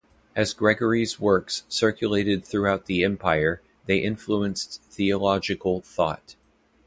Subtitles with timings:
[0.35, 6.35] As Gregory's works circulated throughout the empire they influenced theological thought.